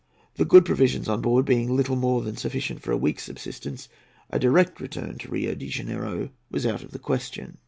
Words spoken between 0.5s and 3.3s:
provisions on board being little more than sufficient for a week's